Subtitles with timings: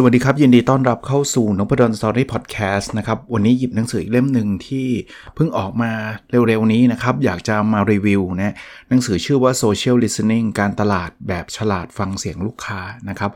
[0.00, 4.88] สวัสดีครับ ยินดีต้อนรับเข้าสู่นพดลสตอรี่พอดแคสต์นะครับ วันนี้หยิบหนังสืออีกเล่มหนึ่งที่
[5.34, 5.92] เพิ่งออกมา
[6.30, 8.54] เร็วๆนี้นะครับ อยากจะมารีวิวนะ
[8.88, 13.30] หนังสือชื่อว่า Social Listening การตลาดแบบฉลาดฟังเสียงลูกค้านะครับ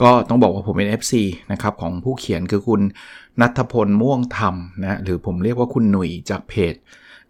[0.00, 1.14] ก็ต้องบอกว่าผมเป็น FC
[1.52, 2.80] นะครับ ของผู้เขียนคือคุณ
[3.40, 6.74] นัทพลม่วงธรรมนะหรือผมเรียกว่าคุณหนุ่ยจากเพจ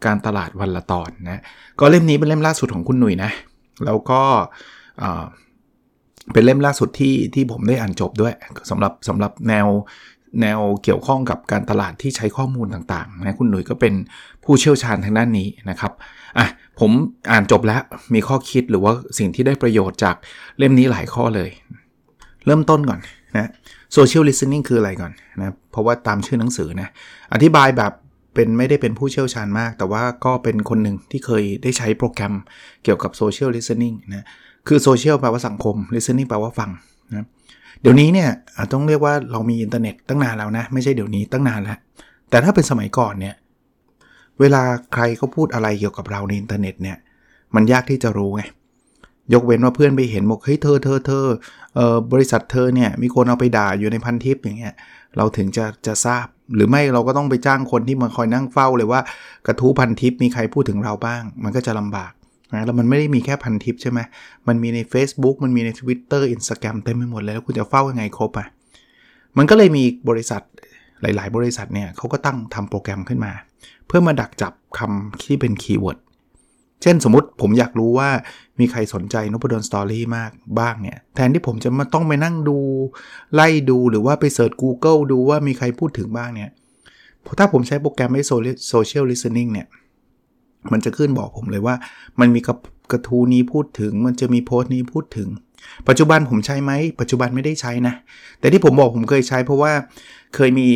[0.05, 1.43] การตลาดวันละตอนนะ
[1.80, 3.30] ก็เล่มนี้เป็นเล่มล่าสุดของคุณหนุ่ยนะ
[3.84, 4.23] แล้วก็
[6.32, 8.32] เป็นเล่มล่าสุดที่ที่ผมได้อ่านจบด้วย
[8.70, 9.66] สำหรับสำหรับแนว
[10.42, 13.95] แนวเกี่ยวข้องกับการตลาดที่ใช้ข้อมูลต่างๆนะคุณหนุ่ยก็เป็น
[14.45, 15.92] ผู้เชี่ยวชาญทางด้านนี้นะครับ
[16.38, 16.46] อะ
[16.80, 16.91] ผม
[17.30, 17.82] อ่านจบแล้ว
[18.14, 20.16] มีข้อคิดหรือว่าสิ่งที่ได้ประโยชน์จาก
[20.59, 21.51] เล่มนี้หลายข้อเลย
[22.46, 23.01] เริ่มต้นก่อน
[23.37, 23.51] นะ
[23.95, 26.88] โซเชียลลิส t นิ่งคืออะไรก่อนนะเพราะว่าตามชื่อหนังสือนะ
[27.32, 27.93] อธิบายแบบ
[28.34, 32.34] เป็นไม่ได้เป็นผู้เชี่ยวชาญมาก แต่ว่าก็เป็นคนหนึ่งที่เคยได้ใช้โปรแกรม
[32.84, 34.26] เกี่ยวกับโซเชียลลิส t นิ่งนะ
[34.69, 36.71] คือโซเชียลแปลว่าสังคม listening แปลว่าฟัง
[37.16, 37.27] นะ
[37.80, 38.30] เดี๋ยวนี้เนี่ย
[38.73, 41.79] ต้องเรียกว่าเรามีอินเทอร์เน็ตตั้งนานแล้วนะ ไม่ใช่เดี๋ยวนี้ตั้งนานแล้ว
[42.30, 43.35] แต่ถ้าเป็นสมัยก่อนเนี่ย
[44.41, 44.63] เวลา
[44.95, 46.96] ใครเขาพูดอะไรเกี่ยวกับเราในอินเทอร์เน็ตเนี่ย
[47.55, 48.43] มันยากที่จะรู้ไง
[49.35, 51.27] ยกเว้นว่าเพื่อนไปเห็นบอกเฮ้ยเธอเธอเธอ
[51.74, 54.74] เออบริษัทเธอเนี่ยมีคนเอาไปด่าอยู่ในพันทิปอย่างเงี้ย
[55.16, 59.01] เราถึงจะจะทราบ หรือไม่เราก็ต้องไปจ้างคนที่มาคอยนั่งเฝ้าเลยว่า
[59.46, 62.13] กระทู้พันทิปมีใครพูดถึงเราบ้าง มันก็จะลำบาก
[62.54, 64.00] นะแล้วมันไม่ได้มีแค่พันทิปใช่ไหม
[64.49, 68.47] มันมีใน Facebook มันมีใน Twitter Instagram เต็มไปหมดเลย แล้วคุณจะเฝ้ายังไงครบอะ่ะ
[69.38, 70.43] มันก็เลยมีบริษัท
[71.03, 73.32] หลาย ๆ บริษัทเนี่ยเขาก็ตั้งทำโปรแกรมขึ้นมา
[73.87, 75.98] เพื่อมาดักจับคำที่เป็น keyword
[76.82, 78.09] เช่นสมมติผมอยากรู้ว่า
[78.60, 82.59] มีใครสนใจนพดลสตอรี่มากบ้างเนี่ย แทนที่ผมจะมาต้องไปนั่งดู
[83.34, 86.51] ไล่ดูหรือว่าไปเสิร์ช Google ดูว่ามีใครพูดถึงบ้างเนี่ย
[87.39, 89.67] ถ้าผมใช้โปรแกรม social listening เนี่ย
[90.73, 91.75] มันจะขึ้นบอกผมเลยว่า
[92.21, 92.41] มันมี
[92.93, 95.29] กระทู้นี้พูดถึง มันจะมีโพสต์นี้พูดถึง
[95.89, 97.95] ปัจจุบันผมใช้ไหมปัจจุบันไม่ได้ใช้นะ
[98.41, 99.73] แต่ที่ผมบอกผมเคยใช้เพราะว่า
[100.35, 100.69] เคยมี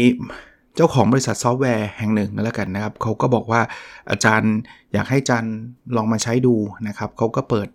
[0.76, 3.60] เจ้าของบริษัทซอฟต์แวร์แห่งหนึ่งแล้วกันนะครับเขาก็บอกว่า
[4.10, 4.52] อาจารย์
[4.92, 5.54] อยากให้อาจารย์
[5.96, 6.54] ลองมาใช้ดู
[6.88, 7.68] นะครับเขาก็เปิด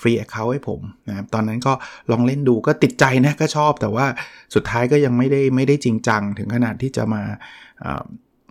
[0.00, 1.72] free account ให้ผมนะครับตอนนั้นก็
[2.10, 4.06] ลองเล่นดูก็ติดใจนะก็ชอบ แต่ว่า
[4.54, 7.22] สุดท้ายก็ยังไม่ได้ไม่ได้จริงจัง ถึงขนาดที่จะมา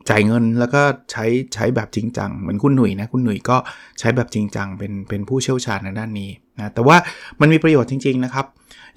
[0.10, 3.58] จ่ายเงินแล้วก็ใช้ใช้แบบจริงจัง เหมือนคุณหนุ่ยนะคุณหนุ่ยก็
[4.00, 6.30] ใช้แบบจริงจังเป็นเป็นผู้เชี่ยวชาญในด้านนี้
[6.60, 6.98] นะแต่ว่า
[7.40, 8.46] มันมีประโยชน์จริง ๆ นะครับ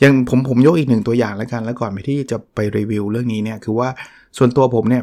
[0.00, 3.88] อย่างผมผมยกอีกหนึ่งตัวอย่างแล้วกัน แล้วก่อนไปที่จะไปรีวิวเรื่องนี้เนี่ยคือว่า
[4.38, 5.02] ส่วนตัวผมเนี่ย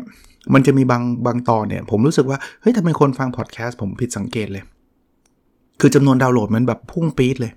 [0.53, 4.63] มันจะมีบางบางตอนเนี่ย ผมรู้สึกว่าเฮ้ยทำไมคนฟังพอดแคสต์ผมผิดสังเกตเลย
[5.79, 7.53] คือจำนวนดาวน์โหลดมันแบบพุ่งปี๊ดเลย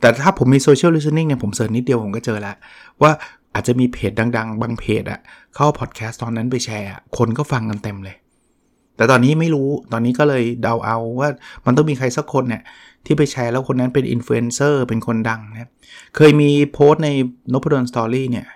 [0.00, 2.56] แต่ถ้าผมมี social listening เนี่ยผม search นิดเดียวผมก็เจอแล้ว
[3.02, 3.10] ว่า
[3.58, 5.20] อาจจะมีเพจดัง ๆ บางเพจอะ
[5.54, 8.16] เอาพอดแคสต์ตอนนั้นไปแชร์คนก็ฟังกันเต็มเลย
[8.96, 11.28] แต่ตอนนี้ไม่รู้ตอนนี้ก็เลยเดาเอาว่า
[11.66, 12.62] มันต้องมีใครสักคนเนี่ย
[13.04, 15.70] ที่ไปแชร์แล้วคนนั้นเป็นอินฟลูเอนเซอร์เป็นคนดังนะ
[16.16, 17.08] เคยมีโพสต์ใน
[17.52, 18.46] นพดลสตอรี่เนี่ย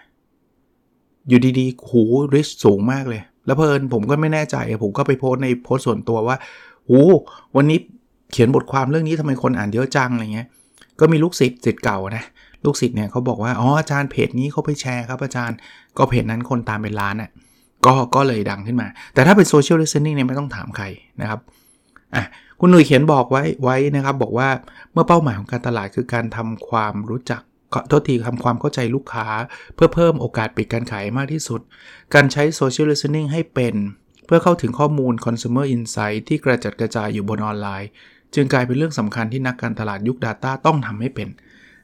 [1.28, 2.02] อยู่ดีๆหู
[2.34, 6.36] reach สูงมากเลย แล้วเผอิญผมก็ไม่แน่ใจ ผมก็ไปโพสต์ในโพสต์ส่วนตัวว่า
[6.88, 6.98] หู
[7.56, 7.78] วันนี้
[8.32, 10.48] เขียนบทความเรื่องนี้ทำไมคนอ่านเยอะจังอะไรเงี้ย
[11.00, 12.24] ก็มีลูกศิษย์ศิษย์เก่านะ
[12.64, 15.56] ลูกศิษย์เนี่ยเขาบอกว่าอ๋ออาจารย์เพจนี้เขาไปแชร์ครับอาจารย์
[15.98, 17.30] ก็เพจนั้นคนตามเป็นล้านอะ
[17.86, 20.84] ก็ก็เลยดังขึ้นมา แต่ถ้าเป็น social listening เนี่ยไม่ต้องถามใคร
[21.20, 21.40] นะครับ
[22.14, 22.24] อะ
[22.60, 24.48] คุณหนุ่ยเขียนบอกไว้ไว้นะครับ บอกว่า
[24.92, 27.42] เมื่อเป้าหมายของการตลาดคือการทำความรู้จัก
[27.88, 29.26] โทษทีทำความเข้าใจลูกค้า
[29.74, 31.60] เพื่อเพิ่มโอกาสปิดการขายมากที่สุด
[32.14, 33.74] การใช้ social listening ให้เป็น
[34.26, 37.90] เพื่อเข้าถึงข้อมูล consumer insight ที่กระจัดกระจายอยู่บนออนไลน์
[38.34, 41.28] จึงกลายเป็นเรื่องสำคัญที่นักการตลาดยุค Data ต้องทำให้เป็น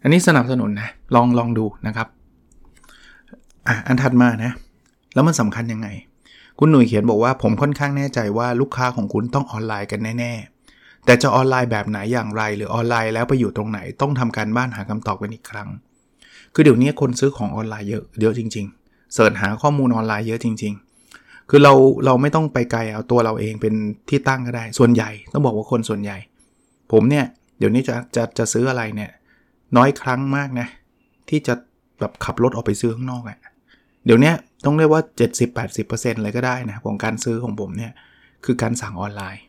[0.02, 2.08] อันนี้สนับสนุนนะลองลองดูนะครับ
[3.68, 4.52] อะอันถัดมานะ
[5.14, 5.88] แล้วมันสำคัญยังไง
[6.58, 10.32] คุณหนุ่ยเขียนบอกว่าผมค่อนข้างแน่ใจว่าลูกค้าของคุณต้องออนไลน์กันแน่
[10.70, 15.68] ๆ แต่จะออนไลน์แบบไหนอย่างไร หรือออนไลน์แล้วไปอยู่ตรงไหนต้องทำการบ้านหาคำตอบกันอีกครั้ง
[16.54, 20.74] คือเดี๋ยวนี้คนซื้อของออนไลน์เยอะเยอะจริงๆเสิร์ชหาข้อมูลออนไลน์เยอะจริง
[21.10, 21.72] ๆ คือเรา
[22.04, 23.74] เราไม่ต้องไปไกลเอาตัวเราเองเป็น
[24.08, 26.18] ที่ตั้งก็ได้ ส่วนใหญ่ต้องบอกว่าคนส่วนใหญ่
[26.92, 27.24] ผมเนี่ย
[27.58, 29.10] เดี๋ยวนี้จะจะจะซื้ออะไรเนี่ย
[29.76, 30.68] น้อยครั้งมากนะ
[31.28, 31.54] ที่จะ
[32.00, 33.38] แบบขับรถออกไปซื้อข้างนอกอะ่ะ
[34.04, 34.32] เดี๋ยวนี้
[34.64, 35.02] ต้องเรียกว่า
[35.62, 37.92] 70-80%เลยก็ได้นะของการซื้อของผมเนี่ย
[38.44, 39.42] คือการสั่งออนไลน์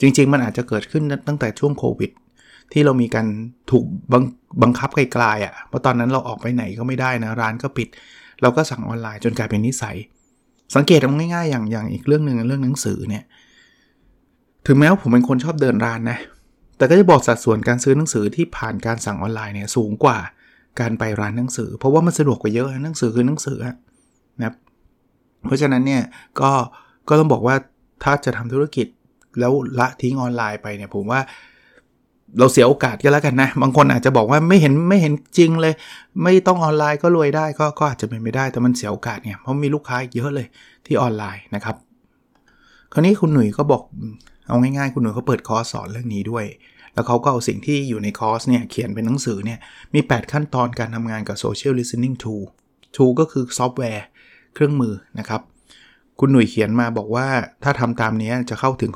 [0.00, 2.10] จริง ๆ มันอาจจะเกิดขึ้นตั้งแต่ช่วงโควิด
[2.72, 3.26] ที่เรามีการ
[3.70, 4.24] ถูกบัง
[4.62, 7.88] บังคับไกลๆอะ่ะเพราะตอนนั้นเราออกไปไหนก็ไม่ได้นะร้านก็ปิด
[8.42, 9.96] เราก็สั่งออนไลน์จนกลายเป็นนิสัย
[10.74, 13.24] สังเกตง่ายๆอย่างอย่างอีกเรื่องหนึ่งเรื่องหนังสือเนี่ย
[14.66, 16.18] ถึงแม้ว่าผมเป็นคนชอบเดินร้านนะ
[16.80, 20.18] แต่ก็จะบอกสัดส่วนการซื้อหนังสือที่ผ่านการสั่งออนไลน์เนี่ยสูงกว่า
[20.80, 23.58] การไปร้านหนังสือ เพราะว่ามันสะดวกกว่าเยอะหนังสือคือหนังสือ
[24.38, 24.54] นะครับ
[25.46, 26.02] เพราะฉะนั้นเนี่ย
[26.40, 26.50] ก็
[27.08, 27.56] ก็ต้องบอกว่า
[28.02, 28.86] ถ้าจะทำธุรกิจ
[29.38, 31.20] แล้วละทิ้งออนไลน์ไปเนี่ยผมว่า
[32.38, 35.74] เราเสียโอกาสกันแล้วกันนะ บางคนอาจจะบอกว่าไม่เห็นไม่เห็นจริงเลย
[36.22, 40.46] ไม่ต้องออนไลน์ก็รวยได้ก็ก็อาจจะเป็นไม่ได้ แต่มันเสียโอกาสเนี่ยเพราะมีลูกค้าเยอะเลย
[40.86, 41.76] ที่ออนไลน์นะครับ
[42.92, 43.82] คราวนี้คุณหนุ่ยก็บอก
[44.50, 46.44] เอาง่ายๆ คุณหนุ่ยเขาเปิดคอร์สสอนเรื่องนี้ด้วย
[46.94, 49.58] แล้วเขาก็เอาสิ่งที่อยู่ในคอร์สเนี่ยเขียนเป็นหนังสือเนี่ย
[49.94, 52.44] มี 8 ขั้นตอนการทำงานกับ Social Listening Tool
[52.96, 54.04] Tool ก็คือซอฟต์แวร์
[54.54, 55.40] เครื่องมือนะครับ
[56.20, 57.26] คุณหนุ่ยเขียนมาบอกว่า
[57.62, 58.92] ถ้าทำตามนี้จะเข้าถึง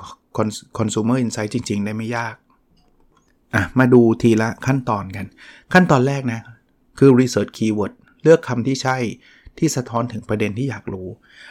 [0.79, 2.35] Consumer Insight จริง ๆ ได้ไม่ยาก
[3.55, 5.27] อะมาดูทีละขั้นตอนกัน
[5.73, 6.41] ขั้นตอนแรกนะ
[6.99, 7.93] คือ research keyword
[8.23, 8.97] เลือกคำที่ใช่
[9.59, 11.09] ที่สะท้อนถึงประเด็นที่อยากรู้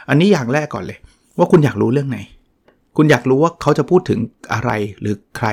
[0.08, 0.98] อันนี้อย่างแรกก่อนเลย
[1.38, 2.18] ว่าคุณอยากรู้เรื่องไหน
[2.96, 4.20] คุณอยากรู้ว่าเขาจะพูดถึง
[4.52, 4.70] อะไร
[5.00, 5.48] หรือใคร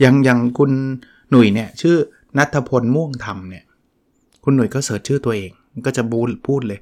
[0.00, 0.70] อย่างอย่างคุณ
[1.30, 1.96] หนุ่ยเนี่ยชื่อ
[2.38, 3.64] นัทพลม่วงธรรมเนี่ย
[4.44, 5.50] คุณหนุ่ยก็เสิร์ชชื่อตัวเอง
[5.86, 6.78] ก็จะบูพูดเลย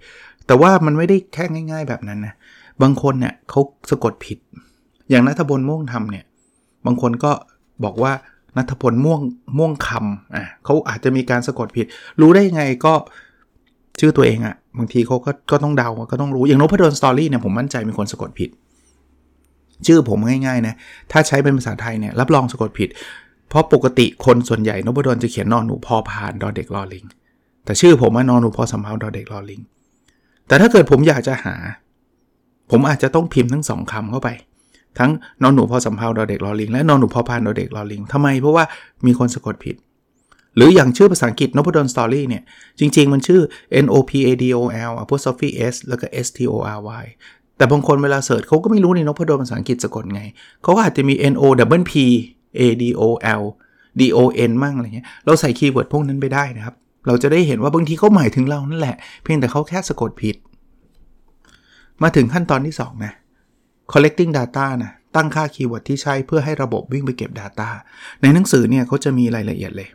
[0.47, 2.35] แต่ว่ามันไม่ได้แค่ง่าย ๆ แบบนั้นนะ
[2.83, 3.61] บางคนเนี่ยเขา
[3.91, 4.39] สะกดผิด
[5.11, 6.25] อย่างนัทพลม่วงธรรมเนี่ย
[6.87, 7.33] บางคนก็
[7.85, 8.13] บอกว่า
[8.57, 9.21] นัทพลม่วง
[9.59, 11.87] ม่วงคำอะเขาอาจจะมีการสะกดผิด
[12.21, 12.95] รู้ได้ยังไงก็
[14.01, 18.51] ชื่อตัวเองอะ่ะ บางทีเขาก็ก็ต้องเดาก็ต้องรู้ อย่างนพดลสตอรี่เนี่ยผมมั่นใจมีคนสะกดผิด
[19.87, 20.75] ชื่อผมง่ายๆนะ
[21.13, 22.89] ถ้าใช้เป็นภาษาไทยเนี่ยรับรองสะกดผิด
[23.49, 27.05] เพราะปกติคนส่วนใหญ่นพดลจะเขียนนอนหนูพอผ่านดอเด็กรอลิง
[27.65, 29.61] แต่ชื่อผมว่านอนหนูพอสำเภาดอเด็กรอลิง
[30.47, 31.55] แต่ถ้าเกิดผมอยากจะหา
[32.71, 34.29] ผมอาจจะต้องพิมพ์ทั้งสองคำเข้าไป
[34.99, 35.11] ทั้ง
[35.43, 38.65] นอนหนูพอสำเพาดอเด็กลอลิง และนอนหนูพอพานดอเด็กลอลิงทำไมเพราะว่า
[39.07, 39.77] มีคนสะกดผิด
[40.57, 42.43] หรืออย่างชื่อภาษาอังกฤษนพดลสตอรี่เนี่ย
[42.79, 43.41] จริง ๆ มันชื่อ
[43.85, 47.05] N O P A D O L apostrophe S แล้วก็ S T O R Y
[47.57, 50.23] แต่บางคนเวลา search เขาก็ไม่รู้นี่นพดลภาษาอังกฤษสะกดไง
[50.63, 51.45] เขาก็อาจจะมี N O
[51.81, 51.93] W P
[52.59, 53.03] A D O
[53.41, 53.43] L
[54.01, 54.19] D O
[54.51, 56.75] N มั่งอะไรเงี้ย เราใส่ keyword พวกนั้นไปได้นะครับ
[57.07, 60.37] เราจะได้เห็นว่าบางทีเขาหมายถึงเรานั่นแหละ เพียงแต่เขาแค่สะกดผิด
[62.03, 63.13] มาถึงขั้นตอนที่ 2 นะ
[63.93, 67.69] collecting data นะ ตั้งค่าคีย์เวิร์ดที่ใช่เพื่อให้ระบบวิ่งไปเก็บ Data
[68.23, 69.89] ในหนังสือเนี่ยเขาจะมีรายละเอียดเลย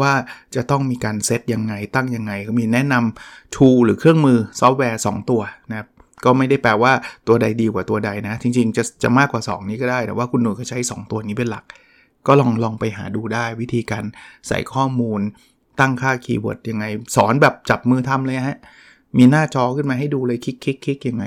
[0.00, 0.12] ว่า
[0.54, 5.88] จะต้องมีการเซตยังไงตั้งยังไง ก็มีแนะนำ tool หรือเครื่องมือซอฟต์แวร์ 2 ตัวนะครับ
[6.24, 6.92] ก็ไม่ได้แปลว่า
[7.26, 11.64] ตัวใดดีกว่าตัวใดนะ จริงๆ จะจะมากกว่า 2 นี้ก็ได้ แต่ว่าคุณหนุ่ยก็ใช้ 2 ตัวนี้เป็นหลัก
[12.26, 14.04] ก็ลองลองไปหาดูได้วิธีการ
[14.48, 15.20] ใส่ข้อมูล
[15.80, 16.84] ตั้งค่าคีย์เวิร์ดยังไง
[17.16, 18.58] สอนแบบจับมือทำเลยฮะ
[19.18, 21.24] มีหน้าจอขึ้นมาให้ดูเลยคลิกคลิกคลิกยังไง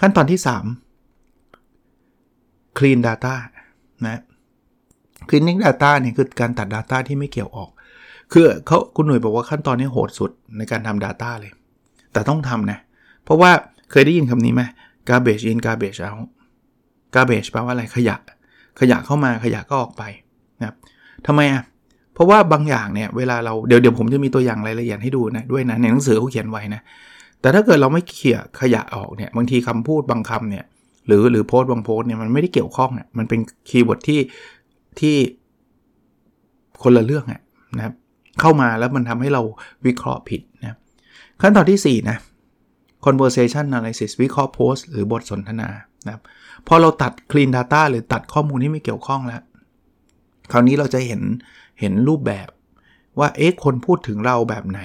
[0.00, 0.40] ขั้นตอนที่
[1.24, 3.34] 3 clean data
[4.06, 4.20] นะ
[5.28, 7.70] cleaning data เนี่ยคือการตัด data ที่ไม่เกี่ยวออก
[8.32, 11.52] คือเขาคุณหน่วยบอกว่าขั้นตอนนี้โหดสุดในการทำ data เลย
[12.12, 12.78] แต่ต้องทำนะ
[13.24, 13.50] เพราะว่า
[13.90, 14.62] เคยได้ยินคำนี้ไหม
[15.08, 16.28] garbage in garbage out
[17.14, 18.16] garbage แปลว่าอะไรขยะ
[18.80, 20.02] ขยะเข้ามาขยะก็ออกไป
[20.60, 20.76] นะครับ
[21.26, 21.62] ทำไมอะ
[22.14, 26.80] เพราะว่าบางอย่างเนี่ยเวลาเราเดี๋ยวเดี๋ยวผมจะมีตัวอย่างรายละเอียดให้ดูนะด้วยนะในหนังสือเขาเขียนไว้นะ
[27.40, 30.64] แต่ถ้าเกิดเราไม่เขี่ยขยะออกเนี่ยบางทีคำพูดบางคำเนี่ย
[31.06, 34.20] หรือหรือโพสต์บางโพสต์เนี่ยมันไม่ได้เกี่ยวข้องอะมันเป็นคีย์เวิร์ดที่
[35.00, 35.16] ที่
[36.82, 37.40] คนละเรื่องอะ
[37.76, 37.94] นะครับ
[38.40, 39.42] เข้ามาแล้วมันทำให้เรา
[39.86, 40.78] วิเคราะห์ผิดนะ
[41.40, 42.16] ขั้นตอนที่4นะ
[43.06, 45.68] conversation analysis วิเคราะห์โพสต์หรือบทสนทนา
[46.06, 46.22] นะครับ
[46.66, 49.42] พอเราตัด clean data หรือตัดข้อมูลที่ไม่เกี่ยวข้องแล้ว
[50.52, 51.22] คราวนี้เราจะเห็น
[51.80, 52.48] เห็นรูปแบบ
[53.18, 54.80] ว่าเอ๊ะคนพูดถึงเราแบบไหน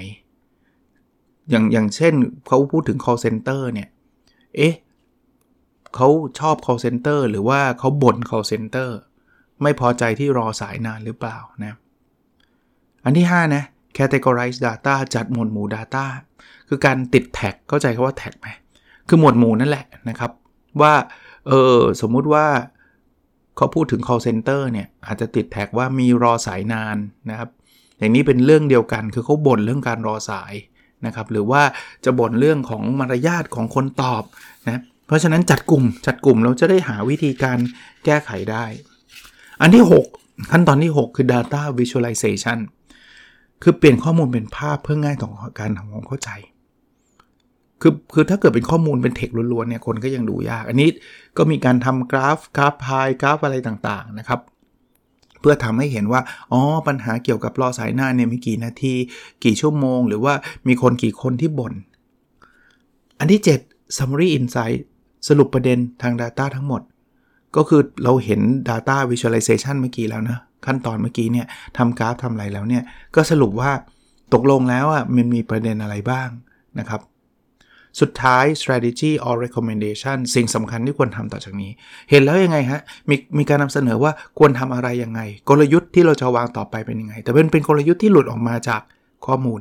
[1.49, 2.13] อย่างอย่างเช่น
[2.47, 3.89] เขาพูดถึง call center เนี่ย
[4.57, 4.75] เอ๊ะ
[5.95, 6.07] เขา
[6.39, 8.89] ชอบ call center หรือว่าเขาบ่น call center
[9.61, 11.73] ไม่พอใจที่รอสายนานหรือเปล่านะ
[13.03, 13.63] อันที่ 5 นะ
[13.97, 16.05] categorize data จัดหมวดหมู่ data
[16.73, 18.47] คือการติดแท็กเข้าใจคำว่าแท็กไหม
[19.07, 20.31] คือหมวดหมู่นั่นแหละนะครับ
[20.81, 20.93] ว่า
[21.47, 22.45] เออสมมุติว่า
[23.57, 26.97] เขาพูดถึง call center เนี่ย อาจจะติดแท็กว่ามีรอสายนาน
[27.29, 27.49] นะครับ
[27.99, 30.53] อย่างนี้เป็นเรื่องเดียวกันคือเขาบ่นเรื่องการรอสาย
[31.05, 31.61] นะครับ หรือว่า
[32.05, 34.23] จะบ่นเรื่องของมารยาทของคนตอบ
[34.65, 37.57] นะเพราะฉะนั้นจัดกลุ่มจัดกลุ่มเราจะได้หาวิธีการ
[38.05, 38.65] แก้ไขได้
[39.61, 39.83] อันที่
[40.15, 42.59] 6 ขั้นตอนที่ 6 คือ data visualization
[43.63, 46.29] คือเปลี่ยนข้อมูลเป็นภาพเพื่อง่ายต่อการทำความเข้าใจ
[47.81, 50.89] คือคือถ้าเกิดเป็นข้อมูลเป็นเทคล้วนๆเนี่ยคนก็ยังดูยาก อันนี้
[51.37, 54.39] ก็มีการทำกราฟกราฟพายกราฟอะไรต่างๆนะครับ
[55.39, 56.21] เพื่อทำให้เห็นว่า
[56.51, 58.93] อ๋อ ปัญหาเกี่ยวกับรอสายหน้าเนี่ยมีกี่นาที
[59.43, 60.33] กี่ชั่วโมง หรือว่า
[60.67, 61.73] มีคนกี่คนที่บน่น
[63.19, 64.79] อันที่ 7 summary insight
[65.27, 66.81] สรุปประเด็นทาง Data ทั้งหมด
[67.55, 71.47] ก็คือเราเห็น Data Visualization เมื่อกี้แล้วนะ ขั้นตอนเมื่อกี้เนี่ย
[71.77, 72.83] ทำกราฟทำอะไรแล้วเนี่ย
[73.15, 73.71] ก็สรุปว่า
[74.33, 76.29] ตกลงแล้วอะมันมีประเด็นอะไรบ้าง
[76.79, 77.01] นะครับ
[77.99, 81.71] สุดท้าย strategy or recommendation สิ่งสำคัญที่ควรทำต่อจากนี้
[82.09, 88.81] เห็นแล้วยังไงฮะ มีมีการนำเสนอว่าควรทำอะไรยังไง กลยุทธ์ที่เราจะวางต่อไปเป็นยังไง แต่เป็นเป็นกลยุทธ์ที่หลุดออกมาจาก
[89.25, 89.59] ข้อมูล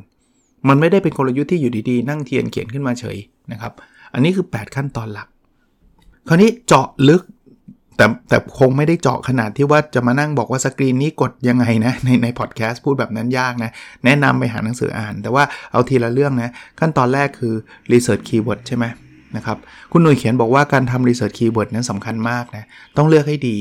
[0.68, 3.18] มันไม่ได้เป็นกลยุทธ์ที่อยู่ดีๆ นั่งเทียนเขียนขึ้นมาเฉย
[3.52, 3.72] นะครับ
[4.14, 5.28] อันนี้คือ 8 ขั้นตอนหลัก
[6.28, 7.22] คราวนี้เจาะลึก
[8.00, 13.70] แต่แต่คงไม่ได้เจาะขนาดที่ว่าจะมานั่งบอกว่าสกรีนนี้กดยังไงนะในในพอดแคสต์พูดแบบนั้นยากนะ
[14.04, 17.54] แนะนำไปหาหนังสืออ่าน แต่ว่าเอาทีละเรื่องนะ ขั้นตอนแรกคือ
[17.92, 18.84] Research Keyword ใช่ไหม
[19.36, 19.58] นะครับ
[19.92, 22.64] คุณหนุ่ยเขียนบอกว่าการทำ Research Keyword นั้นสำคัญมากนะ
[22.96, 23.56] ต้องเลือกให้ดี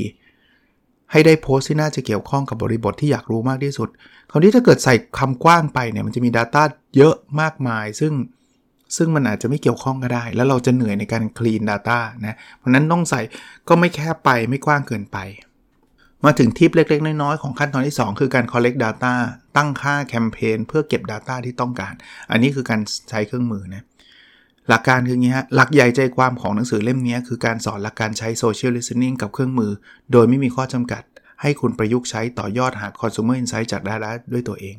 [1.12, 3.90] ให้ได้โพสต์ที่น่าจะเกี่ยวข้องกับบริบทที่อยากรู้มากที่สุด
[4.32, 6.64] คราวนี้ถ้าเกิดใส่คำกว้างไปเนี่ยมันจะมี Data
[6.98, 8.14] เยอะมากมาย ซึ่ง
[8.98, 13.22] ซึ่งมันอาจจะไม่เกี่ยวข้องก็ได้ แล้วเราจะเหนื่อยในการ clean data นะเพราะนั้นต้องใส่
[13.70, 15.18] ก็ไม่แคบไปไม่กว้างเกินไป
[16.26, 19.14] มาถึงทิปเล็ก ๆ น้อยๆของขั้นตอนที่ 2 คือการ collect data
[19.58, 21.94] ตั้งค่าแคมเปญเพื่อเก็บ data ที่ต้องการ
[22.32, 23.84] อันนี้คือการใช้เครื่องมือนะ
[24.70, 29.72] หลักการคืออย่างนี้ฮะ หลักใหญ่ใจความของหนังสือเล่มนี้คือการสอนหลักการใช้ social listening กับเครื่องมือ
[30.12, 31.04] โดยไม่มีข้อจำกัด
[31.42, 34.76] ให้คุณประยุกต์ใช้ต่อยอดหา consumer insight จาก data ด้วยตัวเอง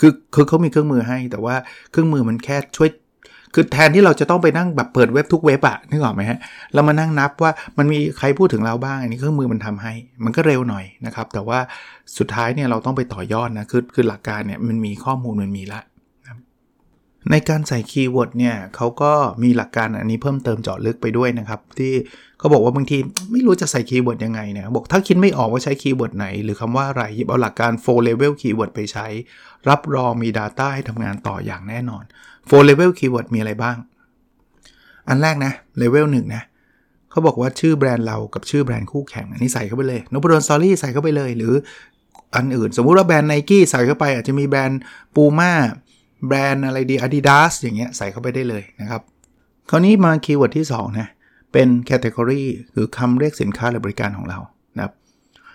[0.00, 1.56] คือคือเขามีเครื่องมือให้ แต่ว่า
[1.90, 2.88] เครื่องมือมันแค่ช่วย
[3.54, 6.38] คือแทนที่เราจะต้องไปนั่งแบบเปิดเว็บทุกเว็บอะนึกออกไหมฮะ
[6.74, 9.92] เรามานั่งนับว่ามันมีใครพูดถึงเราบ้างอันนี้เครื่องมือมันทำให้
[10.24, 11.58] มันก็เร็วหน่อยนะครับ แต่ว่า
[12.18, 15.80] สุดท้ายเนี่ยเราต้องไปต่อยอดนะคือคือหลักการเนี่ยมันมีข้อมูลมันมีละ
[17.30, 21.92] ในการใส่คีย์เวิร์ดเนี่ยเขาก็มีหลักการอันนี้เพิ่มเติมเจาะลึกไปด้วยนะครับ ที่
[22.38, 22.98] เขาบอกว่าบางที
[23.32, 29.06] ไม่รู้จะใส่คีย์เวิร์ดยังไงเนี่ยบอกถ้าคิดไม่ออกว่าใช้คีย์เวิร์ดไหน หรือคำว่าอะไรหยิบเอาหลักการ4 level keyword ไปใช้
[29.68, 32.04] รับรองมี Data ให้ทำงานต่ออย่างแน่นอน
[32.48, 33.76] 4 level keyword มีอะไรบ้าง
[35.08, 36.42] อันแรกนะ level 1นะ
[37.10, 41.54] เขาบอกว่าชื่อแบรนด์เรากับชื่อแบรนด์คู่แข่ง อันนี้ใส่เข้าไปเลยนพดล Story ใส่เข้าไปเลย หรือ
[42.36, 44.80] อันอื่น สมมุติว่าแบรนด์ไนกี้ใส่เข้าไปอาจจะมีแบรนด์
[45.14, 45.52] ปูม่า
[46.26, 49.00] แบรนด์อะไรดี Adidas อย่างเงี้ยใส่เข้าไปได้เลยนะครับ
[49.70, 51.08] คราวนี้มาคีย์เวิร์ดที่ 2 นะ
[51.52, 52.42] เป็น category
[52.74, 54.38] คือคำเรียกสินค้าหรือบริการของเรา
[54.76, 54.92] นะครับ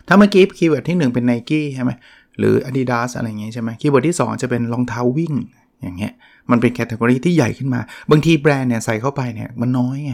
[0.07, 1.91] ถ้าเมื่อกี้คีย์เวิร์ดที่ 1 เป็น Nike ใช่ไหม
[2.37, 5.33] หรือ Adidas อะไรเงี้ยใช่ไหมคีย์เวิร์ดที่ 2 จะเป็นรองเท้าวิ่ง
[5.81, 6.13] อย่างเงี้ย
[6.51, 10.13] มันเป็น category ที่ใหญ่ขึ้นมา บางทีแบรนด์เนี่ยใส่เข้าไปเนี่ยมันน้อยไง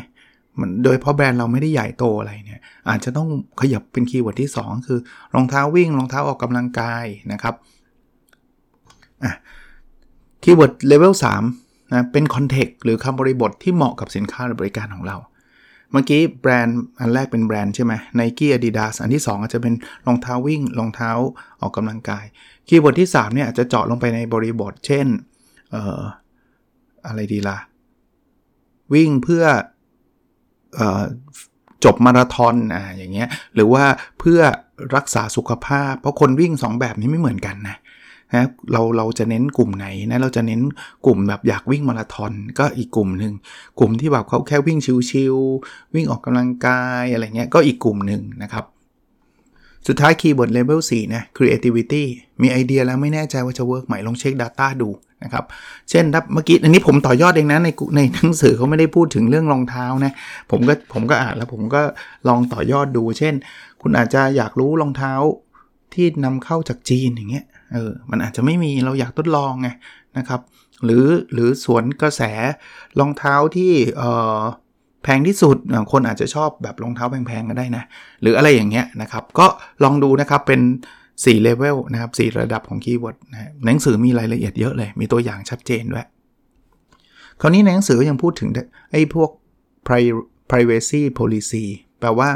[0.59, 3.27] มันโดยเพราะแบรนด์เราไม่ได้ใหญ่โตอะไรเนี่ยอาจจะต้อง
[3.61, 4.99] ขยับเป็นคีย์เวิร์ดที่ 2 คือ
[5.35, 7.55] รองเท้าวิ่งรองเท้าออกกำลังกายนะครับ
[9.23, 9.33] อะ
[10.43, 11.13] คีย์เวิร์ดเลเวล
[11.53, 15.17] 3นะเป็น context หรือคำบริบทที่เหมาะกับสินค้าหรือบริการของเรา
[15.91, 19.73] เมื่อกี้แบรนด์อันแรกเป็นแบรนด์ใช่ไหม Nike Adidas อันที่ 2 อาจจะเป็น
[20.07, 21.11] รองเท้าวิ่งรองเท้า
[21.61, 22.25] ออกกำลังกาย
[22.67, 25.07] คีย์เวิร์ดที่3เนี่ยอาจจะเจาะลงไปในบริบท เช่น
[25.71, 25.75] เอ
[27.07, 27.57] อะไรดีล่ะ
[28.93, 29.43] วิ่งเพื่อ
[30.79, 33.85] จบมาราธอนอ่าอย่างเงี้ยหรือว่า
[34.19, 34.39] เพื่อ
[34.95, 37.77] รักษาสุขภาพ เพราะคนวิ่ง 2 แบบนี้ไม่เหมือนกันนะ
[38.33, 40.61] นะเราเราจะเน้นกลุ่มไหนนะเราจะเน้น
[41.05, 43.33] กลุ่มแบบอยากวิ่งมาราธอนก็อีกกลุ่มหนึ่ง
[43.79, 44.79] กลุ่มที่แบบเขาแค่วิ่ง
[45.11, 48.65] ชิวๆวิ่งออกกำลังกายอะไรเงี้ยก็อีกกลุ่มหนึ่งนะครับ
[49.87, 52.03] สุดท้ายคีย์เวิร์ดเลเวล4นะ creativity
[52.41, 54.89] มีไอเดียแล้วไม่แน่ใจว่าจะ work ไหมลองเช็ค Data ดู
[55.23, 55.45] นะครับ
[55.89, 60.13] เช่นถ้าเมื่อกี้อันนี้ผมต่อยอดเองนะในในหนังสือเขาไม่ได้พูดถึงเรื่องรองเท้านะ
[60.51, 61.81] ผมก็ผมก็อ่านแล้วผมก็
[62.27, 63.33] ลองต่อยอดดู เช่น
[63.81, 65.13] คุณอาจจะอยากรู้รองเท้า
[65.93, 69.69] ที่นำเข้าจากจีนอย่างเงี้ยเออมันอาจจะไม่มีเราอยากทดลองไง
[70.17, 70.41] นะครับ
[70.83, 72.21] หรือหรือสวนกระแส
[72.99, 74.03] รองเท้าที่เอ
[74.39, 74.41] อ
[75.05, 75.57] แพงที่สุด
[75.91, 77.83] คนอาจจะชอบแบบรองเท้าแพงๆก็ได้นะ
[78.21, 79.47] หรืออะไรอย่างเงี้ยนะครับ ก็
[79.83, 80.61] ลองดูนะครับเป็น
[81.05, 86.05] 4เลเวลนะครับ4ระดับของคีย์เวิร์ดนะหนังสือมีรายละเอียดเยอะเลย มีตัวอย่างชัดเจนด้วย
[87.41, 88.49] คราวนี้ในหนังสือยังพูดถึง
[88.91, 89.29] ไอ้พวก
[90.51, 91.65] privacy policy
[91.99, 92.29] แปลว่า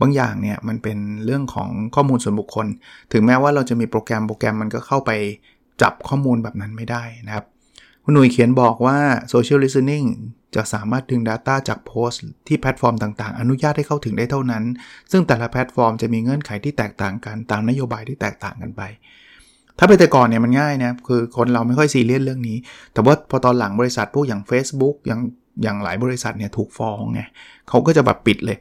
[0.00, 2.66] บางอย่างเนี่ยมันเป็นเรื่องของข้อมูลส่วนบุคคล
[3.12, 5.10] ถึงแม้ว่าเราจะมีโปรแกรมโปรแกรมมันก็เข้าไป
[5.82, 7.44] จับข้อมูลแบบนั้นไม่ได้นะครับ
[8.08, 8.98] คุณหนุ่ยเขียนบอกว่า
[9.32, 10.06] social listening
[10.54, 14.64] จะสามารถดึง Data จากโพสต์ที่แพลตฟอร์มต่างๆ อนุญาตให้เข้าถึงได้เท่านั้น
[15.10, 18.82] ซึ่งแต่ละแพลตฟอร์มจะมีเงื่อนไขที่แตกต่างกัน ตามนโยบายที่แตกต่างกันไป
[19.78, 22.56] ถ้าเป็นแต่ก่อนเนี่ยมันง่ายนะ คือคนเราไม่ค่อยซีเรียสเรื่องนี้
[22.92, 25.20] แต่ว่าพอตอนหลังบริษัทพวกอย่าง Facebook อย่าง
[25.62, 27.20] อย่างหลายบริษัทเนี่ยถูกฟ้องไง
[27.68, 28.58] เขาก็จะแบบปิดเลย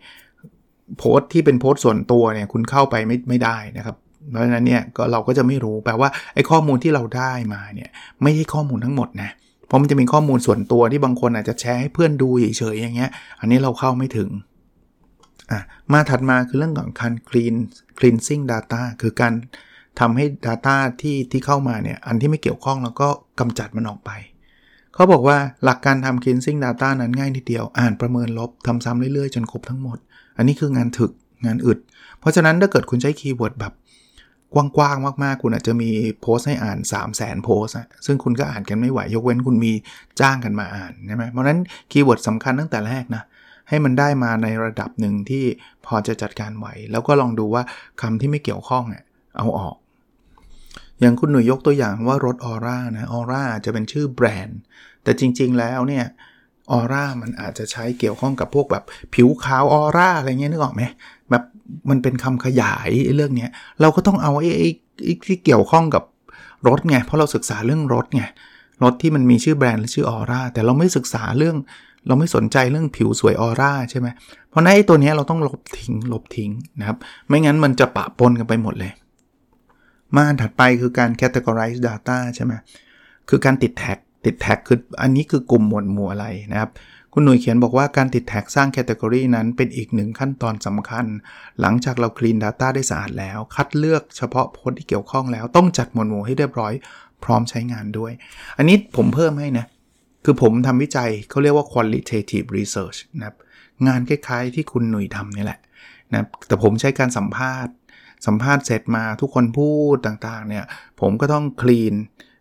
[0.97, 3.95] โพสต์ที่เป็นโพสต์ส่วนตัวเนี่ยคุณเข้าไปไม่ไม่ได้นะครับ
[4.31, 7.89] เพราะฉะนั้นเนี่ยก็เราก็จะไม่รู้แปลว่าไอ้ข้อมูลที่เราได้มาเนี่ย
[8.21, 9.31] ไม่ใช่ข้อมูลทั้งหมดนะ
[9.67, 14.29] เพราะมันจะมีข้อมูลส่วนตัวที่บางคนอาจจะแชร์ให้เพื่อนดูเฉยๆอย่างเงี้ย อันนี้เราเข้าไม่ถึง
[15.51, 15.61] อะ
[15.93, 17.55] มาถัดมาคือเรื่องของการ clean
[17.97, 19.33] cleansing data คือการ
[19.99, 23.07] ทำให้ Data ที่ที่เข้ามาเนี่ยอันที่ไม่เกี่ยวข้องแล้วก็
[23.39, 24.11] กำจัดมันออกไป
[24.93, 29.97] เขาบอกว่าหลักการทำ cleansing data นั้นง่ายนิดเดียว อ่านประเมินลบทำซ้ำเรื่อยๆ จนครบทั้งหมด
[30.37, 31.11] อันนี้คืองานถึก
[31.45, 31.79] งานอึด
[32.19, 33.73] เพราะฉะนั้นถ้าเกิดคุณใช้คีย์เวิร์ดแบบ
[34.53, 35.89] กว้างๆมากๆ คุณอาจจะมี
[36.21, 37.67] โพสให้อ่าน 3 0 0 0 0 0โพส
[38.05, 39.73] ซึ่งคุณก็อ่านกันไม่ไหวยกเว้นคุณมี
[40.19, 41.59] จ้างกันมาอ่านใช่ไหมเพราะนั้น
[41.91, 43.23] คีย์เวิร์ดสำคัญตั้งแต่แรกนะ
[43.69, 45.45] ให้มันได้มาในระดับหนึ่งที่
[45.85, 47.63] พอจะจัดการไหว แล้วก็ลองดูว่า
[48.01, 48.83] คำที่ไม่เกี่ยวข้อง
[49.37, 49.75] เอาออก
[50.99, 54.59] อย่างคุณหนุ่ยยกตัวอย่างว่ารถออร่านะออร่าจะเป็นชื่อแบรนด์
[55.03, 56.05] แต่จริงๆแล้วเนี่ย
[56.71, 58.83] ออร่ามันอาจจะใช้เกี่ยวข้องกับพวกแบบ
[59.13, 60.83] ผิวขาวออร่าอะไรเงี้ยนึกออกไหม
[61.89, 63.47] มันเป็นคำขยายเรื่องนี้
[63.81, 66.03] เราก็ต้องเอาไอ้ไอ้ที่เกี่ยวข้องกับ
[66.67, 68.23] รถไงเพราะเราศึกษาเรื่องรถไง
[68.83, 71.55] รถที่มันมีชื่อแบรนด์และชื่อออร่าแต่เราไม่ศึกษาเรื่อง
[72.07, 74.07] เราไม่สนใจเรื่องผิวสวยออร่าใช่ไหม
[74.49, 78.91] เพราะนั้นไอ้ตัวนี้เราต้องลบทิ้งลบทิ้งนะครับ ไม่งั้นมันจะปะปนกันไปหมดเลย
[80.15, 82.53] มาถัดไปคือการ categorize data ใช่ไหม
[83.29, 86.71] คือการติดแท็กติดแท็กคืออันนี้คือกลุ่มหมวดหมู่อะไรนะครับ
[87.17, 91.05] คุณหนุ่ยเขียนบอกว่าการติดแท็กสร้าง category นั้นเป็นอีกหนึ่งขั้นตอนสำคัญ
[91.61, 96.73] หลังจากเรา clean Data ได้สะอาดแล้ว คัดเลือกเฉพาะโพสที่เกี่ยวข้องแล้ว ต้องจัดหมวดหมู่ให้เรียบร้อย
[97.23, 98.11] พร้อมใช้งานด้วย
[98.57, 99.65] อันนี้ผมเพิ่มให้นะ
[100.25, 103.35] คือผมทำวิจัยเขาเรียกว่า qualitative research นะครับ
[103.87, 105.59] งานคล้ายๆ ที่คุณหนุ่ยทำนี่แหละ
[106.13, 107.73] นะแต่ผมใช้การสัมภาษณ์
[108.25, 110.65] สัมภาษณ์เสร็จมาทุกคนพูดต่างๆเนี่ย
[111.01, 111.95] ผมก็ต้องคลีน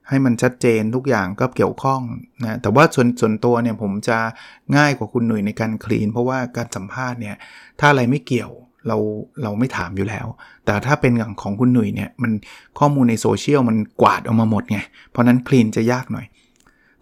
[0.08, 2.00] ให้มันชัดเจนทุกอย่างก็เกี่ยวข้อง
[2.42, 4.18] นะแต่ว่าส่วนส่วนตัวเนี่ยผมจะ
[4.76, 7.36] ง่ายกว่าคุณหนุ่ยในการคลีน เพราะว่าการสัมภาษณ์เนี่ย
[7.80, 8.50] ถ้าอะไรไม่เกี่ยว
[8.88, 8.96] เรา
[9.42, 10.26] เราไม่ถามอยู่แล้ว
[10.64, 12.32] แต่ถ้าเป็นอย่างของคุณหนุ่ยเนี่ยมัน
[12.78, 14.78] ข้อมูลในโซเชียลมันกวาดออกมาหมดไง
[15.10, 16.26] เพราะนั้น clean จะยากหน่อย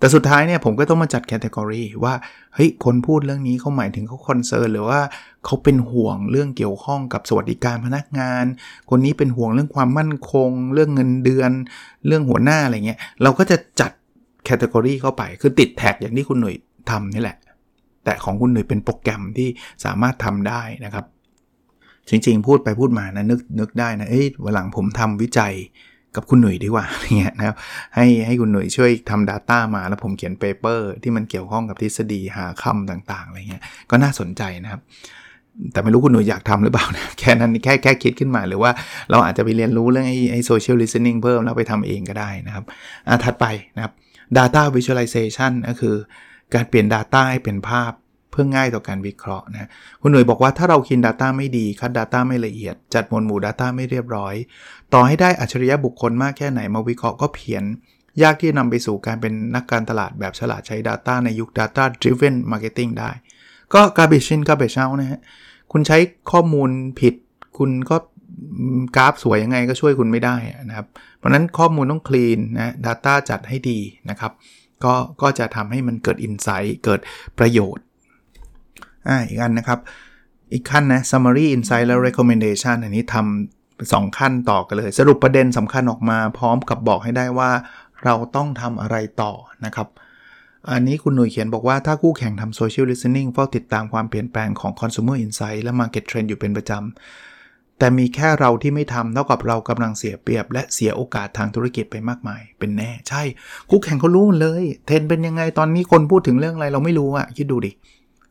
[0.02, 2.14] แต่สุดท้ายเนี่ยผมก็ต้องมาจัด category ว่า
[2.54, 5.00] เฮ้ยคนพูดเรื่องนี้เขาหมายถึงเขา concern หรือว่า
[5.44, 8.44] เขาเป็นห่วงเรื่องเกี่ยวข้องกับสวัสดิการพนักงาน
[8.90, 11.50] คนนี้เป็นห่วงเรื่องความมั่นคง เรื่องเงินเดือน
[12.06, 13.92] เรื่องหัวหน้าอะไรเงี้ยเราก็จะจัด
[14.44, 16.56] category เข้าไปคือติดแท็กอย่างที่คุณหนุ่ย
[16.90, 17.36] ทำนี่แหละ
[18.04, 19.48] แต่ของคุณหนุ่ยเป็นโปรแกรมที่
[19.84, 21.04] สามารถทำได้นะครับ
[22.08, 25.54] จริงๆ พูดไปพูดมานะนึกนึกได้นะเอ้ยวันหลังผมทำวิจัย
[26.16, 26.84] กับคุณหนุ่ยดีกว่า
[27.18, 27.56] เงี้ยนะครับ
[27.96, 34.80] ให้ให้คุณหนุ่ยช่วยทำ Data มาแล้วผมเขียน paper ที่มันเกี่ยวข้องกับทฤษฎีหาคำต่างๆอะไรเงี้ยก็น่าสนใจนะครับ
[35.72, 38.70] แต่ไม่รู้คุณหนุ่ยอยากทำหรือเปล่านะแค่นั้นแค่แค่คิดขึ้นมาหรือว่า
[39.10, 42.64] เราอาจจะไปเรียนรู้เรื่องไอ้ไอ้ social listening เพิ่มแล้วไปทำเองก็ได้นะครับ
[43.08, 43.92] อะถัดไปนะครับ
[44.38, 45.96] data visualization ก็คือ
[46.54, 47.92] การเปลี่ยน Data ให้เป็นภาพ
[48.32, 49.68] เพื่อง่ายต่อการวิเคราะห์นะ
[50.02, 54.34] คุณหน่วยบอกว่าถ้าเราคิน Data ไม่ดี คัด Data ไม่ละเอียด จัดหมวดหมู่ Data ไม่เรียบร้อย
[54.92, 57.64] ต่อให้ได้อัจฉริยะบุคคลมากแค่ไหนมาวิเคราะห์ก็เพี้ยน
[58.22, 63.10] ยากที่จะนำไปสู่การเป็นนักการตลาดแบบฉลาดใช้ Data ในยุค Data Driven Marketing ได้
[63.74, 65.20] ก็ garbage in garbage out นะฮะ
[65.72, 65.98] คุณใช้
[66.30, 67.14] ข้อมูลผิด
[67.58, 67.96] คุณก็
[68.96, 70.36] กราฟสวยยังไงก็ช่วยคุณไม่ได้
[70.68, 70.86] นะครับ
[71.18, 73.78] เพราะนั้นข้อมูลต้องคลีนนะ Data จัดให้ดี
[74.10, 74.32] นะครับ
[74.84, 77.00] ก็ก็จะทำให้มันเกิด Insight เกิด
[77.38, 77.84] ประโยชน์
[79.08, 79.78] อ่าอีกอันนะครับ
[80.52, 87.50] อีกขั้นนะ summary insight และ recommendation อันนี้ทำสองขั้นต่อกันเลย สรุปประเด็นสำคัญออกมาพร้อมกับบอกให้ได้ว่า
[88.04, 89.32] เราต้องทำอะไรต่อ
[89.64, 89.88] นะครับ
[90.70, 103.22] อันนี้คุณหนุ่ยเขียนบอกว่าถ้าคู่แข่งทำ social listening เฝ้าติดตามความเปลี่ยนแปลงของ consumer insight และ market trend อยู่เป็นประจำแต่มีแค่เราที่ไม่ทำเท่ากับเรากำลังเสียเปรียบ และเสียโอกาสทางธุรกิจไปมากมาย เป็นแน่ ใช่
[103.70, 107.70] คู่แข่งเขารู้เลย เทรนด์เป็นยังไงตอนนี้คนพูดถึงเรื่องอะไรเราไม่รู้อะคิดดูดิ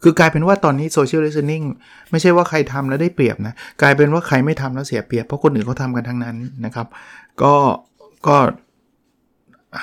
[0.04, 1.64] คือกลายเป็นว่าตอนนี้โซเชียล i ิ t นิ่ง
[2.12, 6.36] ไม่ใช่ว่าใครทำแล้วได้เปรียบนะ กลายเป็นว่าใครไม่ทำแล้วเสียเปรียบ เพราะคนอื่นเขาทำกันทั้งนั้น
[6.66, 6.88] นะครับ
[7.42, 7.54] ก็
[8.28, 8.36] ก็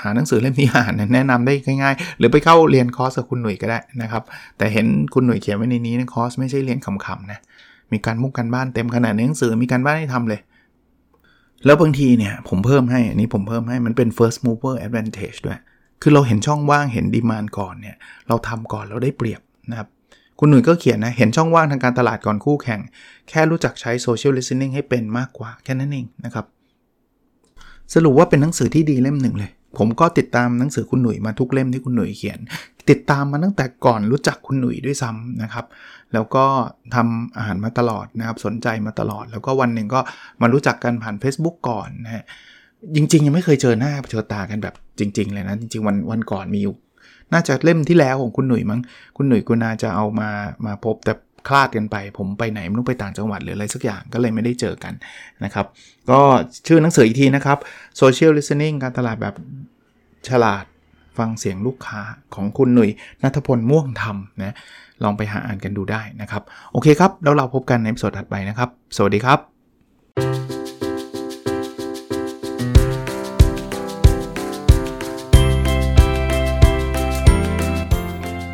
[0.00, 4.22] หาหนังสือเล่มนี้อ่านแนะนำได้ง่ายๆ หรือไปเข้าเรียนคอร์สกับคุณหนุ่ยก็ได้นะครับ
[4.59, 7.38] แต่เห็นคุณหนุ่ยเขียนไว้ในนี้นะคอร์สไม่ใช่เรียนขำๆนะ
[7.92, 10.40] มีการบ้งการบ้านเต็มขนาดหนังสือมีการบ้านให้ทำเลย
[11.64, 15.59] แล้วบางทีเนี่ยผมเพิ่มให้อันนี้ผมเพิ่มให้มันเป็น first mover advantage ด้วย
[16.02, 17.96] คือเราเห็นช่องว่างเห็น demand ก่อนเนี่ย
[18.28, 19.88] เราทำก่อนเราได้เปรียบนะครับ
[20.40, 22.81] คุณหนุ่ยก็เขียนนะ เห็นช่องว่างทางการตลาดก่อนคู่แข่ง
[23.29, 26.46] แค่รู้จักใช้ social listening ให้เป็นมากกว่า แค่นั้นเองนะครับ
[27.94, 32.38] สรุปว่าเป็นหนังสือที่ดีเล่มหนึ่งเลย ผมก็ติดตามหนังสือคุณหนุ่ยมาทุกเล่มที่คุณหนุ่ยเขียน
[32.90, 35.66] ติดตามมาตั้งแต่ก่อนรู้จักคุณหนุ่ยด้วยซ้ำนะครับ
[36.12, 36.44] แล้วก็
[36.94, 40.01] ทำอาหารมาตลอดนะครับ สนใจมาตลอด แล้วก็วันหนึ่งก็
[40.40, 42.24] มารู้จักกันผ่าน Facebook ก่อนนะฮะ
[42.96, 46.74] จริง ๆ ยังไม่เคยเจอหน้าเจอตากันแบบจริง ๆ เลยนะ จริง ๆ วันวันก่อนมีอยู่
[47.33, 48.81] น่าจะเล่มที่แล้วของคุณหนุ่ยมั้ง
[49.17, 50.31] คุณหนุ่ยกุณาจะเอามา
[50.67, 51.12] มาพบแต่
[51.49, 54.93] คลาดกันไป ผมไปไหนไม่รู้ไปต่างจังหวัดหรืออะไรสักอย่างก็เลยไม่ได้เจอกัน
[55.45, 55.67] นะครับ
[56.11, 56.21] ก็
[56.67, 57.59] ชื่อหนังสืออีกทีนะครับ
[58.01, 59.35] Social Listening การตลาดแบบ
[60.29, 60.64] ฉลาด
[61.19, 62.01] ฟังเสียงลูกค้า
[62.35, 62.91] ของคุณหนุ่ย
[63.23, 64.55] นัทพลม่วงธรรมนะ
[65.03, 70.58] ลองไปหาอ่านกันดูได้นะครับ โอเคครับ แล้วเราพบกันในสดถัดไปนะครับ สวัสดีครับ